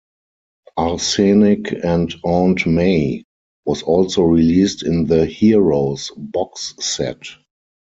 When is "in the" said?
4.81-5.27